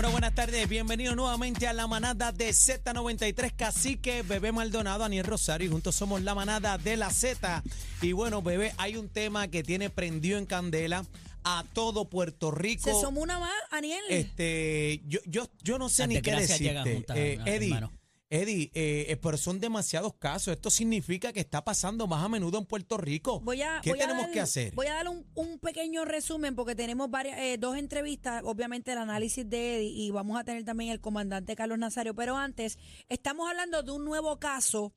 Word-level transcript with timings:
Bueno, 0.00 0.12
buenas 0.12 0.34
tardes, 0.34 0.66
bienvenido 0.66 1.14
nuevamente 1.14 1.66
a 1.66 1.74
la 1.74 1.86
manada 1.86 2.32
de 2.32 2.48
Z93 2.48 3.54
Cacique, 3.54 4.22
Bebé 4.22 4.50
Maldonado, 4.50 5.04
Aniel 5.04 5.26
Rosario 5.26 5.66
y 5.68 5.70
juntos 5.70 5.94
somos 5.94 6.22
la 6.22 6.34
manada 6.34 6.78
de 6.78 6.96
la 6.96 7.10
Z. 7.10 7.62
Y 8.00 8.12
bueno, 8.12 8.40
bebé, 8.40 8.72
hay 8.78 8.96
un 8.96 9.10
tema 9.10 9.48
que 9.48 9.62
tiene 9.62 9.90
prendido 9.90 10.38
en 10.38 10.46
candela 10.46 11.04
a 11.44 11.66
todo 11.74 12.08
Puerto 12.08 12.50
Rico. 12.50 12.84
Se 12.84 12.98
somó 12.98 13.20
una 13.20 13.38
más, 13.40 13.52
Aniel. 13.70 14.00
Este, 14.08 15.02
yo, 15.06 15.20
yo, 15.26 15.50
yo 15.62 15.78
no 15.78 15.90
sé 15.90 16.06
ni 16.06 16.22
qué 16.22 16.34
decirte. 16.34 16.94
juntas, 16.94 17.18
Eh, 17.18 17.38
hermano. 17.44 17.92
Eddie, 18.32 18.70
eh, 18.74 19.06
eh, 19.08 19.16
pero 19.16 19.36
son 19.36 19.58
demasiados 19.58 20.14
casos. 20.14 20.54
Esto 20.54 20.70
significa 20.70 21.32
que 21.32 21.40
está 21.40 21.64
pasando 21.64 22.06
más 22.06 22.24
a 22.24 22.28
menudo 22.28 22.58
en 22.58 22.64
Puerto 22.64 22.96
Rico. 22.96 23.40
Voy 23.40 23.60
a, 23.62 23.80
¿Qué 23.82 23.90
voy 23.90 23.98
a 24.00 24.02
tenemos 24.06 24.22
dar- 24.26 24.32
que 24.32 24.40
hacer? 24.40 24.74
Voy 24.74 24.86
a 24.86 24.94
dar 24.94 25.08
un, 25.08 25.26
un 25.34 25.58
pequeño 25.58 26.04
resumen 26.04 26.54
porque 26.54 26.76
tenemos 26.76 27.10
varias, 27.10 27.38
eh, 27.40 27.56
dos 27.58 27.76
entrevistas, 27.76 28.42
obviamente 28.44 28.92
el 28.92 28.98
análisis 28.98 29.48
de 29.50 29.76
Eddie 29.78 29.88
y 29.90 30.10
vamos 30.12 30.38
a 30.38 30.44
tener 30.44 30.64
también 30.64 30.90
el 30.92 31.00
comandante 31.00 31.56
Carlos 31.56 31.78
Nazario. 31.78 32.14
Pero 32.14 32.36
antes, 32.36 32.78
estamos 33.08 33.48
hablando 33.50 33.82
de 33.82 33.90
un 33.90 34.04
nuevo 34.04 34.38
caso 34.38 34.94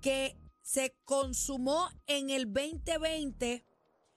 que 0.00 0.36
se 0.60 0.96
consumó 1.04 1.88
en 2.08 2.30
el 2.30 2.52
2020, 2.52 3.64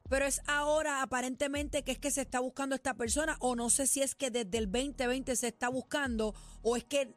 pero 0.10 0.26
es 0.26 0.42
ahora 0.48 1.02
aparentemente 1.04 1.84
que 1.84 1.92
es 1.92 2.00
que 2.00 2.10
se 2.12 2.22
está 2.22 2.40
buscando 2.40 2.76
esta 2.76 2.96
persona 2.96 3.38
o 3.40 3.56
no 3.56 3.70
sé 3.70 3.86
si 3.88 4.02
es 4.02 4.16
que 4.16 4.32
desde 4.32 4.58
el 4.58 4.72
2020 4.72 5.36
se 5.36 5.48
está 5.48 5.70
buscando 5.70 6.34
o 6.62 6.76
es 6.78 6.84
que 6.84 7.14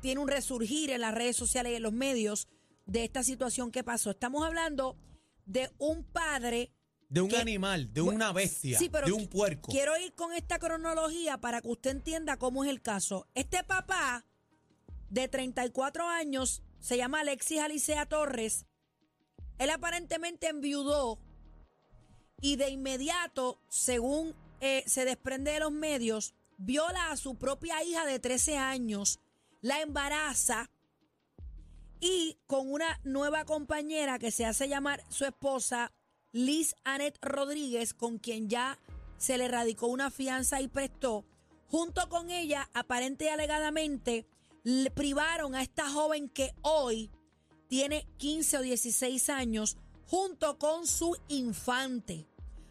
tiene 0.00 0.20
un 0.20 0.28
resurgir 0.28 0.90
en 0.90 1.00
las 1.00 1.14
redes 1.14 1.36
sociales 1.36 1.72
y 1.72 1.76
en 1.76 1.82
los 1.82 1.92
medios 1.92 2.48
de 2.86 3.04
esta 3.04 3.22
situación 3.22 3.70
que 3.70 3.84
pasó. 3.84 4.10
Estamos 4.10 4.44
hablando 4.44 4.96
de 5.46 5.70
un 5.78 6.04
padre 6.04 6.72
De 7.08 7.20
un 7.20 7.28
que- 7.30 7.36
animal, 7.38 7.92
de 7.92 8.00
una 8.02 8.32
bestia, 8.32 8.78
sí, 8.78 8.88
pero 8.88 9.06
de 9.06 9.12
un 9.12 9.26
puerco. 9.28 9.70
Quiero 9.72 9.96
ir 9.98 10.14
con 10.14 10.32
esta 10.32 10.58
cronología 10.58 11.38
para 11.38 11.60
que 11.60 11.68
usted 11.68 11.90
entienda 11.90 12.36
cómo 12.38 12.64
es 12.64 12.70
el 12.70 12.80
caso. 12.82 13.26
Este 13.34 13.62
papá 13.64 14.24
de 15.10 15.26
34 15.28 16.06
años 16.06 16.62
se 16.80 16.96
llama 16.96 17.20
Alexis 17.20 17.60
Alicea 17.60 18.06
Torres. 18.06 18.66
Él 19.58 19.70
aparentemente 19.70 20.48
enviudó 20.48 21.18
y 22.40 22.56
de 22.56 22.70
inmediato, 22.70 23.60
según 23.68 24.34
eh, 24.60 24.84
se 24.86 25.04
desprende 25.04 25.52
de 25.52 25.60
los 25.60 25.72
medios, 25.72 26.34
viola 26.56 27.10
a 27.10 27.16
su 27.16 27.36
propia 27.36 27.82
hija 27.84 28.04
de 28.06 28.18
13 28.20 28.56
años, 28.58 29.18
la 29.60 29.80
embaraza 29.80 30.70
y 32.00 32.38
con 32.46 32.70
una 32.70 33.00
nueva 33.02 33.44
compañera 33.44 34.18
que 34.18 34.30
se 34.30 34.46
hace 34.46 34.68
llamar 34.68 35.02
su 35.08 35.24
esposa, 35.24 35.92
Liz 36.32 36.76
Anet 36.84 37.18
Rodríguez, 37.22 37.94
con 37.94 38.18
quien 38.18 38.48
ya 38.48 38.78
se 39.16 39.36
le 39.36 39.48
radicó 39.48 39.88
una 39.88 40.10
fianza 40.10 40.60
y 40.60 40.68
prestó, 40.68 41.24
junto 41.66 42.08
con 42.08 42.30
ella, 42.30 42.70
aparente 42.72 43.24
y 43.24 43.28
alegadamente, 43.28 44.26
le 44.62 44.90
privaron 44.90 45.54
a 45.54 45.62
esta 45.62 45.88
joven 45.90 46.28
que 46.28 46.54
hoy 46.62 47.10
tiene 47.68 48.06
15 48.18 48.58
o 48.58 48.62
16 48.62 49.28
años, 49.30 49.76
junto 50.06 50.58
con 50.58 50.86
su 50.86 51.16
infante. 51.28 52.26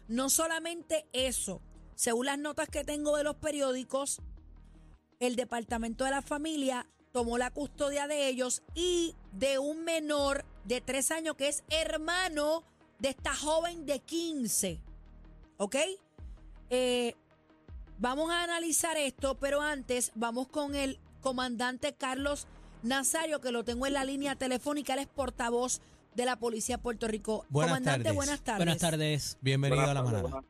No 0.08 0.30
solamente 0.30 1.06
eso, 1.12 1.60
según 1.94 2.26
las 2.26 2.38
notas 2.38 2.68
que 2.68 2.84
tengo 2.84 3.16
de 3.16 3.24
los 3.24 3.36
periódicos, 3.36 4.22
el 5.20 5.36
Departamento 5.36 6.04
de 6.04 6.10
la 6.10 6.22
Familia 6.22 6.86
tomó 7.12 7.38
la 7.38 7.50
custodia 7.50 8.06
de 8.06 8.28
ellos 8.28 8.62
y 8.74 9.14
de 9.32 9.58
un 9.58 9.84
menor 9.84 10.44
de 10.64 10.80
3 10.80 11.10
años 11.12 11.34
que 11.36 11.48
es 11.48 11.64
hermano 11.70 12.62
de 12.98 13.10
esta 13.10 13.34
joven 13.34 13.86
de 13.86 14.00
15. 14.00 14.80
¿Ok? 15.56 15.76
Eh, 16.70 17.14
vamos 17.98 18.30
a 18.30 18.42
analizar 18.42 18.96
esto, 18.96 19.36
pero 19.38 19.60
antes 19.60 20.12
vamos 20.14 20.48
con 20.48 20.74
el 20.74 20.98
comandante 21.20 21.94
Carlos 21.94 22.46
Nazario, 22.82 23.40
que 23.40 23.50
lo 23.50 23.64
tengo 23.64 23.86
en 23.86 23.94
la 23.94 24.04
línea 24.04 24.36
telefónica, 24.36 24.94
él 24.94 25.00
es 25.00 25.06
portavoz 25.08 25.80
de 26.14 26.24
la 26.24 26.36
Policía 26.36 26.76
de 26.76 26.82
Puerto 26.82 27.08
Rico. 27.08 27.44
Buenas 27.48 27.70
comandante, 27.70 28.04
tardes. 28.04 28.14
buenas 28.16 28.40
tardes. 28.40 28.58
Buenas 28.58 28.78
tardes. 28.78 29.38
Bienvenido 29.40 29.82
a 29.82 29.94
la 29.94 30.02
Buenas 30.02 30.22
manada. 30.22 30.42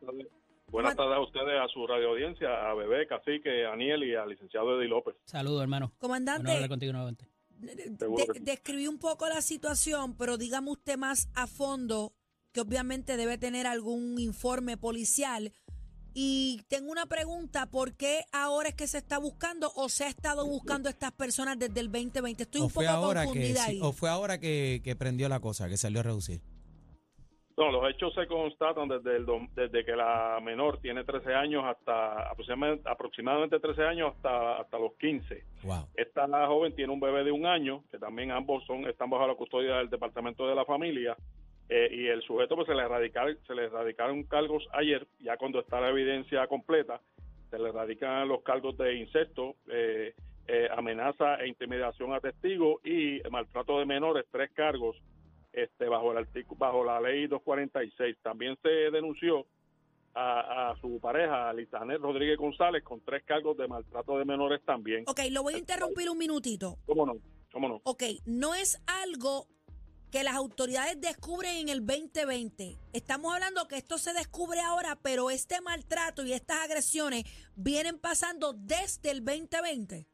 Buenas 0.70 0.96
tardes. 0.96 1.16
A 1.16 1.20
ustedes, 1.20 1.60
a 1.62 1.68
su 1.72 1.86
radio 1.86 2.10
audiencia, 2.10 2.48
a 2.70 2.74
Bebé, 2.74 3.06
Cacique, 3.06 3.64
a 3.66 3.72
Aniel 3.72 4.04
y 4.04 4.14
al 4.14 4.28
licenciado 4.28 4.78
Eddie 4.78 4.88
López. 4.88 5.14
Saludos, 5.24 5.62
hermano. 5.62 5.92
Comandante, 5.98 6.50
Bueno 6.50 6.68
contigo 6.68 6.92
nuevamente. 6.92 7.26
de- 7.58 8.40
describí 8.40 8.86
un 8.86 8.98
poco 8.98 9.28
la 9.28 9.40
situación, 9.40 10.14
pero 10.16 10.36
dígame 10.36 10.70
usted 10.70 10.96
más 10.96 11.28
a 11.34 11.46
fondo, 11.46 12.12
que 12.52 12.60
obviamente 12.60 13.16
debe 13.16 13.38
tener 13.38 13.66
algún 13.66 14.18
informe 14.18 14.76
policial. 14.76 15.52
Y 16.14 16.62
tengo 16.68 16.90
una 16.90 17.06
pregunta, 17.06 17.66
¿por 17.70 17.94
qué 17.94 18.24
ahora 18.32 18.70
es 18.70 18.74
que 18.74 18.86
se 18.88 18.98
está 18.98 19.18
buscando 19.18 19.70
o 19.76 19.88
se 19.88 20.04
ha 20.04 20.08
estado 20.08 20.44
buscando 20.46 20.88
a 20.88 20.90
estas 20.92 21.12
personas 21.12 21.58
desde 21.58 21.78
el 21.80 21.92
2020? 21.92 22.42
Estoy 22.42 22.60
O 22.60 22.64
un 22.64 22.70
poco 22.72 22.86
que, 23.10 23.14
confundida 23.24 23.64
sí, 23.64 23.70
ahí. 23.72 23.78
o 23.82 23.92
fue 23.92 24.08
ahora 24.10 24.38
que, 24.40 24.80
que 24.82 24.96
prendió 24.96 25.28
la 25.28 25.38
cosa, 25.40 25.68
que 25.68 25.76
salió 25.76 26.00
a 26.00 26.02
reducir. 26.02 26.40
No, 27.58 27.72
los 27.72 27.90
hechos 27.90 28.14
se 28.14 28.26
constatan 28.28 28.88
desde, 28.88 29.16
el, 29.16 29.26
dom- 29.26 29.50
desde 29.54 29.84
que 29.84 29.96
la 29.96 30.38
menor 30.42 30.78
tiene 30.78 31.02
13 31.02 31.34
años 31.34 31.64
hasta 31.64 32.30
aproximadamente, 32.30 32.88
aproximadamente 32.88 33.58
13 33.60 33.82
años 33.82 34.14
hasta, 34.14 34.58
hasta 34.60 34.78
los 34.78 34.92
15. 34.94 35.42
Wow. 35.64 35.88
Esta 35.96 36.26
joven 36.46 36.74
tiene 36.76 36.92
un 36.92 37.00
bebé 37.00 37.24
de 37.24 37.32
un 37.32 37.46
año, 37.46 37.82
que 37.90 37.98
también 37.98 38.30
ambos 38.30 38.64
son 38.64 38.86
están 38.88 39.10
bajo 39.10 39.26
la 39.26 39.34
custodia 39.34 39.76
del 39.78 39.90
Departamento 39.90 40.46
de 40.46 40.54
la 40.54 40.64
Familia. 40.64 41.16
eh, 41.68 41.88
y 41.90 42.06
el 42.06 42.22
sujeto 42.22 42.54
pues 42.54 42.66
se 42.68 42.74
le 42.74 42.86
radicaron 42.88 43.36
se 43.46 43.54
le 43.54 43.68
radicaron 43.68 44.22
cargos 44.22 44.66
ayer 44.72 45.06
ya 45.18 45.36
cuando 45.36 45.58
está 45.60 45.80
la 45.80 45.90
evidencia 45.90 46.46
completa 46.46 47.00
se 47.50 47.58
le 47.58 47.70
radican 47.72 48.26
los 48.28 48.40
cargos 48.42 48.78
de 48.78 48.94
incesto 48.94 49.56
eh, 49.70 50.14
eh, 50.46 50.68
amenaza 50.74 51.34
e 51.42 51.48
intimidación 51.48 52.14
a 52.14 52.20
testigos 52.20 52.76
y 52.86 53.20
maltrato 53.30 53.78
de 53.80 53.84
menores 53.84 54.24
tres 54.32 54.50
cargos 54.54 54.96
este 55.64 55.88
bajo 55.88 56.12
el 56.12 56.18
artículo 56.18 56.58
bajo 56.58 56.84
la 56.84 57.00
ley 57.00 57.26
246 57.26 58.16
también 58.22 58.56
se 58.62 58.68
denunció 58.90 59.46
a, 60.14 60.70
a 60.70 60.80
su 60.80 60.98
pareja 61.00 61.52
Lizanet 61.52 62.00
Rodríguez 62.00 62.38
González 62.38 62.82
con 62.82 63.00
tres 63.00 63.22
cargos 63.24 63.56
de 63.56 63.68
maltrato 63.68 64.18
de 64.18 64.24
menores 64.24 64.60
también 64.64 65.04
Ok, 65.06 65.20
lo 65.30 65.42
voy 65.42 65.54
a 65.54 65.58
interrumpir 65.58 66.08
un 66.10 66.18
minutito. 66.18 66.76
cómo 66.86 67.06
no 67.06 67.14
cómo 67.52 67.68
no 67.68 67.80
Ok, 67.84 68.02
no 68.26 68.54
es 68.54 68.80
algo 68.86 69.46
que 70.10 70.24
las 70.24 70.34
autoridades 70.34 70.98
descubren 71.00 71.56
en 71.58 71.68
el 71.68 71.84
2020. 71.84 72.78
Estamos 72.94 73.34
hablando 73.34 73.68
que 73.68 73.76
esto 73.76 73.98
se 73.98 74.14
descubre 74.14 74.60
ahora, 74.60 74.96
pero 75.02 75.30
este 75.30 75.60
maltrato 75.60 76.24
y 76.24 76.32
estas 76.32 76.64
agresiones 76.64 77.24
vienen 77.56 77.98
pasando 77.98 78.54
desde 78.54 79.10
el 79.10 79.22
2020. 79.24 80.06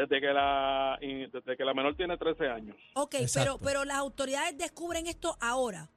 Desde 0.00 0.20
que 0.20 0.32
la 0.32 0.98
desde 1.00 1.56
que 1.56 1.64
la 1.64 1.74
menor 1.74 1.94
tiene 1.94 2.16
13 2.16 2.48
años. 2.48 2.76
Ok, 2.94 3.10
pero, 3.12 3.22
Exacto. 3.24 3.58
pero 3.62 3.84
las 3.84 3.96
autoridades 3.98 4.56
descubren 4.56 5.06
esto 5.06 5.36
ahora. 5.40 5.88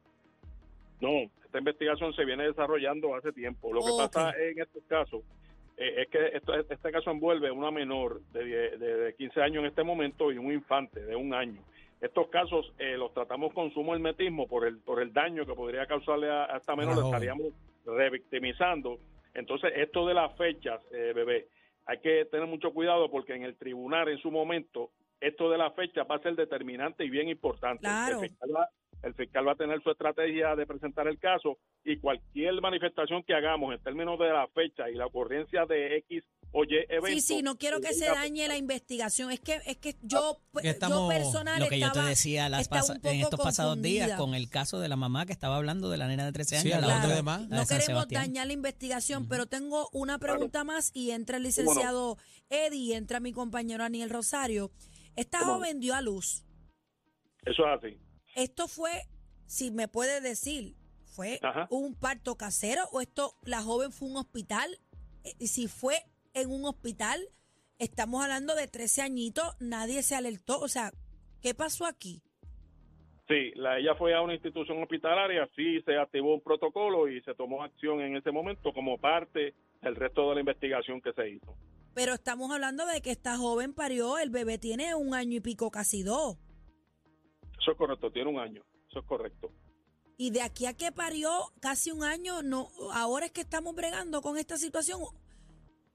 No, 0.99 1.29
esta 1.43 1.57
investigación 1.57 2.13
se 2.13 2.25
viene 2.25 2.43
desarrollando 2.45 3.15
hace 3.15 3.31
tiempo. 3.31 3.73
Lo 3.73 3.81
que 3.81 3.91
pasa 3.97 4.33
en 4.37 4.59
estos 4.59 4.83
casos 4.87 5.21
eh, 5.77 6.01
es 6.03 6.07
que 6.09 6.27
esto, 6.37 6.53
este 6.53 6.91
caso 6.91 7.11
envuelve 7.11 7.49
una 7.51 7.71
menor 7.71 8.21
de, 8.31 8.77
de, 8.77 8.97
de 8.97 9.13
15 9.15 9.41
años 9.41 9.63
en 9.63 9.65
este 9.67 9.83
momento 9.83 10.31
y 10.31 10.37
un 10.37 10.51
infante 10.51 11.01
de 11.01 11.15
un 11.15 11.33
año. 11.33 11.61
Estos 12.01 12.27
casos 12.27 12.73
eh, 12.79 12.97
los 12.97 13.13
tratamos 13.13 13.53
con 13.53 13.73
sumo 13.73 13.93
hermetismo 13.95 14.47
por 14.47 14.67
el 14.67 14.77
por 14.79 15.01
el 15.01 15.13
daño 15.13 15.45
que 15.45 15.53
podría 15.53 15.85
causarle 15.85 16.29
a, 16.29 16.53
a 16.53 16.57
esta 16.57 16.75
menor, 16.75 16.95
la 16.97 17.01
joven. 17.03 17.13
estaríamos 17.13 17.53
revictimizando. 17.85 18.99
Entonces, 19.33 19.71
esto 19.75 20.05
de 20.05 20.13
las 20.13 20.35
fechas, 20.37 20.81
eh, 20.91 21.13
bebé, 21.15 21.47
hay 21.85 21.99
que 21.99 22.25
tener 22.25 22.47
mucho 22.47 22.73
cuidado 22.73 23.09
porque 23.09 23.35
en 23.35 23.43
el 23.43 23.57
tribunal 23.57 24.07
en 24.09 24.17
su 24.19 24.31
momento 24.31 24.91
esto 25.19 25.49
de 25.49 25.57
la 25.57 25.71
fecha 25.71 26.03
va 26.03 26.15
a 26.15 26.21
ser 26.21 26.35
determinante 26.35 27.05
y 27.05 27.09
bien 27.09 27.29
importante. 27.29 27.81
Claro. 27.81 28.21
El 29.03 29.13
fiscal 29.13 29.47
va 29.47 29.51
a 29.51 29.55
tener 29.55 29.81
su 29.83 29.91
estrategia 29.91 30.55
de 30.55 30.65
presentar 30.65 31.07
el 31.07 31.19
caso 31.19 31.57
y 31.83 31.97
cualquier 31.97 32.53
manifestación 32.61 33.21
que 33.23 33.33
hagamos 33.33 33.73
en 33.73 33.81
términos 33.83 34.17
de 34.17 34.29
la 34.29 34.47
fecha 34.47 34.89
y 34.89 34.95
la 34.95 35.05
ocurrencia 35.05 35.65
de 35.65 35.97
X 35.97 36.23
o 36.51 36.63
Y 36.63 36.75
evento. 36.87 37.07
Sí, 37.07 37.21
sí, 37.21 37.41
no 37.43 37.57
quiero 37.57 37.81
que 37.81 37.93
se 37.93 38.05
dañe 38.05 38.47
la 38.47 38.55
investigación. 38.57 39.31
Es 39.31 39.39
que 39.39 39.59
es 39.65 39.77
que 39.77 39.95
yo, 40.03 40.37
yo 40.53 40.59
Estamos- 40.61 41.13
personal 41.13 41.59
Lo 41.59 41.67
que 41.67 41.79
yo 41.79 41.87
te 41.87 41.91
estaba- 41.91 42.09
decía 42.09 42.47
las 42.49 42.61
estaba 42.61 42.85
en 43.03 43.19
estos 43.21 43.39
pasados 43.39 43.81
días 43.81 44.13
con 44.17 44.35
el 44.35 44.49
caso 44.49 44.79
de 44.79 44.87
la 44.87 44.95
mamá 44.95 45.25
que 45.25 45.33
estaba 45.33 45.57
hablando 45.57 45.89
de 45.89 45.97
la 45.97 46.07
nena 46.07 46.25
de 46.25 46.31
13 46.31 46.57
años. 46.57 46.63
Sí, 46.63 46.69
la 46.87 47.07
de 47.07 47.23
más. 47.23 47.41
la 47.49 47.57
No 47.57 47.65
queremos 47.65 47.85
Sebastián. 47.85 48.21
dañar 48.23 48.47
la 48.47 48.53
investigación, 48.53 49.27
pero 49.27 49.47
tengo 49.47 49.89
una 49.91 50.17
pregunta 50.19 50.63
más 50.63 50.91
y 50.93 51.11
entra 51.11 51.37
el 51.37 51.43
no? 51.43 51.47
licenciado 51.47 52.17
Eddie 52.49 52.79
y 52.79 52.93
entra 52.93 53.19
mi 53.19 53.33
compañero 53.33 53.83
Aniel 53.83 54.09
Rosario. 54.09 54.71
Esta 55.15 55.39
joven 55.39 55.79
dio 55.79 55.93
a 55.95 56.01
luz. 56.01 56.43
Eso 57.45 57.63
es 57.67 57.83
así. 57.83 57.97
¿Esto 58.35 58.67
fue, 58.67 58.91
si 59.45 59.71
me 59.71 59.87
puede 59.87 60.21
decir, 60.21 60.75
fue 61.05 61.39
Ajá. 61.43 61.67
un 61.69 61.95
parto 61.95 62.35
casero 62.35 62.83
o 62.91 63.01
esto, 63.01 63.35
la 63.43 63.61
joven 63.61 63.91
fue 63.91 64.07
a 64.07 64.11
un 64.11 64.17
hospital? 64.17 64.79
Eh, 65.23 65.33
Y 65.39 65.47
si 65.47 65.67
fue 65.67 66.03
en 66.33 66.49
un 66.51 66.65
hospital, 66.65 67.21
estamos 67.79 68.23
hablando 68.23 68.55
de 68.55 68.67
13 68.67 69.01
añitos, 69.01 69.45
nadie 69.59 70.01
se 70.03 70.15
alertó. 70.15 70.59
O 70.59 70.67
sea, 70.67 70.91
¿qué 71.41 71.53
pasó 71.53 71.85
aquí? 71.85 72.21
Sí, 73.27 73.51
la, 73.55 73.77
ella 73.79 73.95
fue 73.95 74.13
a 74.13 74.21
una 74.21 74.33
institución 74.33 74.81
hospitalaria, 74.81 75.49
sí 75.55 75.81
se 75.85 75.95
activó 75.97 76.33
un 76.35 76.41
protocolo 76.41 77.07
y 77.07 77.21
se 77.21 77.33
tomó 77.35 77.63
acción 77.63 78.01
en 78.01 78.17
ese 78.17 78.31
momento 78.31 78.73
como 78.73 78.97
parte 78.97 79.53
del 79.81 79.95
resto 79.95 80.27
de 80.29 80.35
la 80.35 80.39
investigación 80.41 81.01
que 81.01 81.13
se 81.13 81.29
hizo. 81.29 81.55
Pero 81.93 82.13
estamos 82.13 82.51
hablando 82.51 82.85
de 82.85 83.01
que 83.01 83.11
esta 83.11 83.37
joven 83.37 83.73
parió, 83.73 84.17
el 84.17 84.29
bebé 84.29 84.57
tiene 84.57 84.93
un 84.95 85.13
año 85.13 85.37
y 85.37 85.39
pico, 85.39 85.71
casi 85.71 86.03
dos. 86.03 86.37
Eso 87.63 87.71
es 87.71 87.77
correcto, 87.77 88.11
tiene 88.11 88.29
un 88.29 88.39
año, 88.39 88.61
eso 88.89 88.99
es 88.99 89.05
correcto. 89.05 89.49
Y 90.17 90.31
de 90.31 90.41
aquí 90.41 90.65
a 90.65 90.73
que 90.73 90.91
parió 90.91 91.29
casi 91.61 91.91
un 91.91 92.03
año, 92.03 92.43
no, 92.43 92.67
ahora 92.93 93.25
es 93.27 93.31
que 93.31 93.39
estamos 93.41 93.73
bregando 93.73 94.21
con 94.21 94.37
esta 94.37 94.57
situación. 94.57 94.99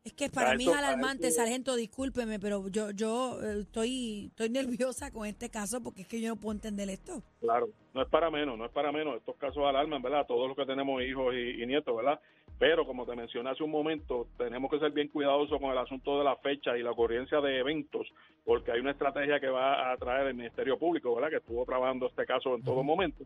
Es 0.02 0.14
que 0.14 0.30
para 0.30 0.52
A 0.52 0.54
mí 0.54 0.62
eso- 0.64 0.72
es 0.72 0.78
alarmante, 0.78 1.26
eso- 1.28 1.36
sargento, 1.36 1.76
discúlpeme, 1.76 2.40
pero 2.40 2.66
yo 2.68 2.90
yo 2.92 3.38
eh, 3.42 3.60
estoy 3.60 4.28
estoy 4.30 4.48
nerviosa 4.48 5.10
con 5.10 5.26
este 5.26 5.50
caso 5.50 5.82
porque 5.82 6.02
es 6.02 6.08
que 6.08 6.20
yo 6.22 6.30
no 6.30 6.36
puedo 6.36 6.54
entender 6.54 6.88
esto. 6.88 7.22
Claro, 7.40 7.68
no 7.92 8.00
es 8.02 8.08
para 8.08 8.30
menos, 8.30 8.56
no 8.56 8.64
es 8.64 8.72
para 8.72 8.90
menos. 8.90 9.16
Estos 9.16 9.36
casos 9.36 9.62
alarman, 9.66 10.00
¿verdad? 10.00 10.24
Todos 10.26 10.48
los 10.48 10.56
que 10.56 10.64
tenemos 10.64 11.02
hijos 11.02 11.34
y, 11.34 11.62
y 11.62 11.66
nietos, 11.66 11.94
¿verdad? 11.94 12.18
Pero 12.58 12.84
como 12.86 13.06
te 13.06 13.14
mencioné 13.14 13.50
hace 13.50 13.62
un 13.62 13.70
momento, 13.70 14.26
tenemos 14.36 14.68
que 14.70 14.80
ser 14.80 14.90
bien 14.90 15.08
cuidadosos 15.08 15.60
con 15.60 15.70
el 15.70 15.78
asunto 15.78 16.18
de 16.18 16.24
la 16.24 16.36
fecha 16.36 16.76
y 16.76 16.82
la 16.82 16.90
ocurrencia 16.90 17.40
de 17.40 17.58
eventos, 17.58 18.08
porque 18.44 18.72
hay 18.72 18.80
una 18.80 18.90
estrategia 18.90 19.38
que 19.38 19.48
va 19.48 19.92
a 19.92 19.96
traer 19.96 20.26
el 20.28 20.34
Ministerio 20.34 20.76
Público, 20.78 21.14
¿verdad? 21.14 21.30
Que 21.30 21.36
estuvo 21.36 21.64
trabajando 21.64 22.06
este 22.08 22.26
caso 22.26 22.56
en 22.56 22.64
todo 22.64 22.82
momento, 22.82 23.24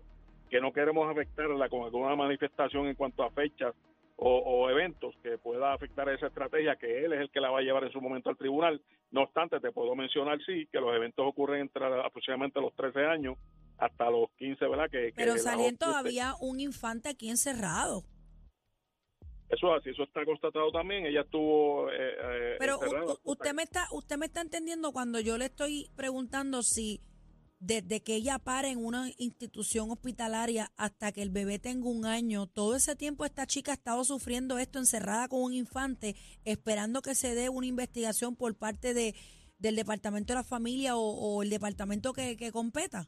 que 0.50 0.60
no 0.60 0.70
queremos 0.72 1.10
afectarla 1.10 1.68
con 1.70 1.82
alguna 1.84 2.14
manifestación 2.14 2.88
en 2.88 2.94
cuanto 2.94 3.22
a 3.22 3.30
fechas 3.30 3.74
o, 4.16 4.36
o 4.36 4.68
eventos 4.68 5.14
que 5.22 5.38
pueda 5.38 5.72
afectar 5.72 6.06
esa 6.10 6.26
estrategia, 6.26 6.76
que 6.76 7.04
él 7.04 7.14
es 7.14 7.20
el 7.22 7.30
que 7.30 7.40
la 7.40 7.50
va 7.50 7.60
a 7.60 7.62
llevar 7.62 7.84
en 7.84 7.90
su 7.92 8.00
momento 8.02 8.28
al 8.28 8.36
tribunal. 8.36 8.82
No 9.10 9.22
obstante, 9.22 9.58
te 9.60 9.72
puedo 9.72 9.96
mencionar, 9.96 10.38
sí, 10.44 10.68
que 10.70 10.78
los 10.78 10.94
eventos 10.94 11.26
ocurren 11.26 11.62
entre 11.62 11.86
aproximadamente 11.86 12.60
los 12.60 12.74
13 12.74 13.06
años 13.06 13.36
hasta 13.78 14.10
los 14.10 14.30
15, 14.38 14.66
¿verdad? 14.68 14.90
Que, 14.90 15.06
que 15.06 15.12
Pero 15.16 15.32
joven- 15.32 16.06
había 16.06 16.34
un 16.40 16.60
infante 16.60 17.08
aquí 17.08 17.30
encerrado. 17.30 18.02
Eso 19.52 19.76
es 19.76 19.80
así, 19.82 19.90
eso 19.90 20.04
está 20.04 20.24
constatado 20.24 20.72
también. 20.72 21.04
Ella 21.04 21.20
estuvo 21.20 21.90
eh, 21.90 21.96
eh, 21.98 22.56
Pero 22.58 22.78
usted 23.22 23.52
me 23.52 23.62
está 23.62 23.86
usted 23.92 24.16
me 24.16 24.24
está 24.26 24.40
entendiendo 24.40 24.92
cuando 24.92 25.20
yo 25.20 25.36
le 25.36 25.44
estoy 25.44 25.90
preguntando 25.94 26.62
si 26.62 27.02
desde 27.60 28.02
que 28.02 28.16
ella 28.16 28.38
para 28.38 28.68
en 28.68 28.84
una 28.84 29.10
institución 29.18 29.90
hospitalaria 29.90 30.72
hasta 30.78 31.12
que 31.12 31.20
el 31.22 31.28
bebé 31.30 31.58
tenga 31.58 31.88
un 31.88 32.06
año, 32.06 32.46
todo 32.46 32.74
ese 32.74 32.96
tiempo 32.96 33.26
esta 33.26 33.46
chica 33.46 33.72
ha 33.72 33.74
estado 33.74 34.02
sufriendo 34.04 34.58
esto 34.58 34.78
encerrada 34.78 35.28
con 35.28 35.42
un 35.42 35.52
infante, 35.52 36.16
esperando 36.44 37.02
que 37.02 37.14
se 37.14 37.34
dé 37.34 37.50
una 37.50 37.66
investigación 37.66 38.34
por 38.36 38.56
parte 38.58 38.94
de 38.94 39.14
del 39.58 39.76
departamento 39.76 40.32
de 40.32 40.38
la 40.38 40.44
familia 40.44 40.96
o, 40.96 41.02
o 41.02 41.42
el 41.42 41.50
departamento 41.50 42.14
que, 42.14 42.36
que 42.38 42.50
competa. 42.50 43.06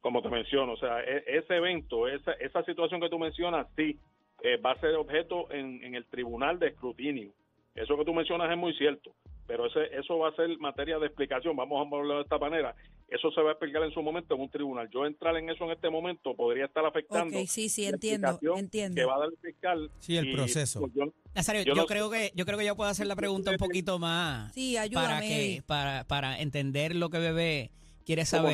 como 0.00 0.20
te 0.20 0.28
menciono, 0.28 0.72
o 0.74 0.76
sea, 0.76 1.00
e- 1.00 1.24
ese 1.26 1.56
evento, 1.56 2.06
esa, 2.06 2.32
esa 2.32 2.62
situación 2.64 3.00
que 3.00 3.08
tú 3.08 3.18
mencionas, 3.18 3.66
sí, 3.76 3.98
eh, 4.42 4.56
va 4.58 4.72
a 4.72 4.80
ser 4.80 4.94
objeto 4.94 5.50
en, 5.52 5.82
en 5.82 5.94
el 5.94 6.04
tribunal 6.06 6.58
de 6.58 6.68
escrutinio. 6.68 7.30
Eso 7.74 7.96
que 7.96 8.04
tú 8.04 8.14
mencionas 8.14 8.50
es 8.50 8.56
muy 8.56 8.72
cierto, 8.74 9.14
pero 9.46 9.66
ese, 9.66 9.84
eso 9.98 10.18
va 10.18 10.28
a 10.30 10.34
ser 10.36 10.56
materia 10.58 10.98
de 10.98 11.06
explicación, 11.06 11.54
vamos 11.56 11.78
a 11.78 11.86
hablarlo 11.86 12.16
de 12.16 12.22
esta 12.22 12.38
manera. 12.38 12.74
Eso 13.08 13.30
se 13.30 13.40
va 13.40 13.50
a 13.50 13.52
explicar 13.52 13.82
en 13.82 13.92
su 13.92 14.02
momento 14.02 14.34
en 14.34 14.40
un 14.40 14.50
tribunal. 14.50 14.88
Yo 14.90 15.06
entrar 15.06 15.36
en 15.36 15.48
eso 15.50 15.64
en 15.64 15.70
este 15.72 15.88
momento 15.90 16.34
podría 16.34 16.64
estar 16.64 16.84
afectando 16.84 17.38
Ok, 17.38 17.46
sí, 17.46 17.68
sí, 17.68 17.82
la 17.82 17.90
entiendo, 17.90 18.38
entiendo. 18.56 18.96
que 19.00 19.04
va 19.04 19.14
a 19.16 19.18
dar 19.20 19.28
el 19.28 19.36
fiscal. 19.38 19.90
Sí, 20.00 20.16
el 20.16 20.28
y, 20.30 20.32
proceso. 20.34 20.80
pues, 20.80 20.92
yo- 20.94 21.12
Nazario, 21.34 21.62
Yo 21.62 21.74
yo, 21.74 21.82
no- 21.82 21.86
creo 21.86 22.10
que 22.10 22.32
yo 22.34 22.46
creo 22.46 22.58
que 22.58 22.64
yo 22.64 22.74
puedo 22.76 22.88
hacer 22.90 23.06
la 23.06 23.14
pregunta 23.14 23.50
un 23.50 23.58
poquito 23.58 23.98
más 23.98 24.52
Sí, 24.54 24.76
ayúdame. 24.78 25.06
para 25.06 25.20
que 25.20 25.62
para, 25.66 26.04
para 26.04 26.40
entender 26.40 26.96
lo 26.96 27.10
que 27.10 27.18
bebé 27.18 27.70
quiere 28.06 28.22
¿Cómo 28.30 28.42
no? 28.44 28.48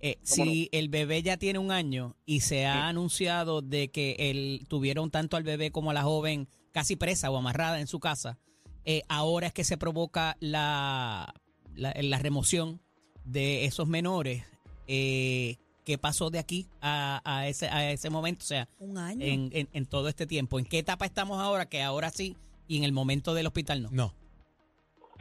Eh, 0.00 0.16
¿Cómo 0.28 0.44
si 0.44 0.68
el 0.72 0.88
bebé 0.88 1.22
ya 1.22 1.36
tiene 1.36 1.58
un 1.58 1.72
año 1.72 2.16
y 2.26 2.40
se 2.40 2.66
ha 2.66 2.88
anunciado 2.88 3.62
de 3.62 3.88
que 3.88 4.16
él 4.18 4.66
tuvieron 4.68 5.10
tanto 5.10 5.36
al 5.36 5.42
bebé 5.42 5.70
como 5.70 5.90
a 5.90 5.94
la 5.94 6.02
joven 6.02 6.48
casi 6.72 6.96
presa 6.96 7.30
o 7.30 7.36
amarrada 7.38 7.80
en 7.80 7.86
su 7.86 7.98
casa, 8.00 8.38
eh, 8.84 9.02
ahora 9.08 9.46
es 9.48 9.52
que 9.54 9.64
se 9.64 9.78
provoca 9.78 10.36
la, 10.40 11.34
la, 11.74 11.94
la 11.98 12.18
remoción 12.18 12.80
de 13.24 13.64
esos 13.64 13.88
menores. 13.88 14.44
Eh, 14.86 15.56
¿Qué 15.84 15.98
pasó 15.98 16.30
de 16.30 16.38
aquí 16.40 16.66
a, 16.80 17.22
a 17.24 17.48
ese, 17.48 17.68
a 17.68 17.90
ese 17.90 18.10
momento? 18.10 18.42
O 18.44 18.46
sea, 18.46 18.68
un 18.80 18.98
año. 18.98 19.24
en, 19.24 19.50
en, 19.52 19.68
en 19.72 19.86
todo 19.86 20.08
este 20.08 20.26
tiempo. 20.26 20.58
¿En 20.58 20.64
qué 20.64 20.80
etapa 20.80 21.06
estamos 21.06 21.40
ahora? 21.40 21.66
Que 21.66 21.82
ahora 21.82 22.10
sí 22.10 22.36
y 22.68 22.76
en 22.76 22.84
el 22.84 22.92
momento 22.92 23.34
del 23.34 23.46
hospital 23.46 23.82
no. 23.82 23.90
No. 23.92 24.14